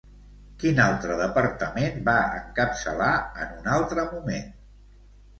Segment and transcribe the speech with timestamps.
[0.61, 3.09] Quin altre departament va encapçalar
[3.43, 4.49] en un altre moment?